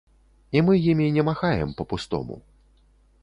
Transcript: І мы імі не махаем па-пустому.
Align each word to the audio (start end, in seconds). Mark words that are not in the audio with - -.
І 0.55 0.63
мы 0.69 0.73
імі 0.93 1.09
не 1.17 1.25
махаем 1.29 1.69
па-пустому. 1.81 2.35